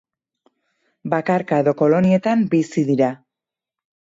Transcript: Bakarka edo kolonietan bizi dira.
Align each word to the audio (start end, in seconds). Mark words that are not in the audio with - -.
Bakarka 1.13 1.59
edo 1.65 1.73
kolonietan 1.83 2.45
bizi 2.55 2.85
dira. 2.89 3.11